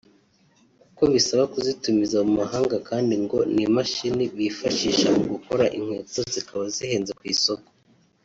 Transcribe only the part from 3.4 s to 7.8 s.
n'imashini bifashisha mu gukora inkweto zikaba zihenze ku isoko